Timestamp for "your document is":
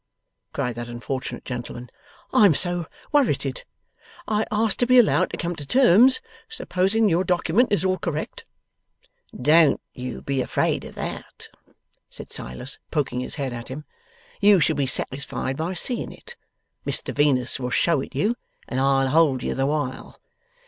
7.07-7.85